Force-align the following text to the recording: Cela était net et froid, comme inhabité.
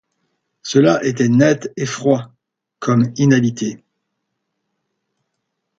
Cela 0.63 1.05
était 1.05 1.29
net 1.29 1.71
et 1.77 1.85
froid, 1.85 2.33
comme 2.79 3.13
inhabité. 3.17 3.83